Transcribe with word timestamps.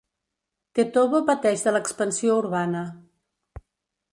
Tetovo 0.79 1.19
pateix 1.27 1.65
de 1.67 1.73
l'expansió 1.75 2.39
urbana. 2.45 2.85